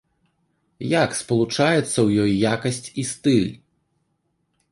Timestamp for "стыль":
3.13-3.47